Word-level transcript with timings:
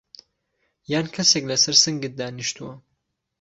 یان 0.91 1.07
کەسێک 1.15 1.43
لەسەر 1.51 1.75
سنگت 1.83 2.13
دانیشتووه؟ 2.19 2.73